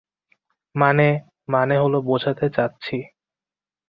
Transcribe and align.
মানে, 0.75 1.07
মানে 1.49 1.75
হল, 1.77 1.93
বোঝাতে 2.01 2.45
চাচ্ছি। 2.49 2.97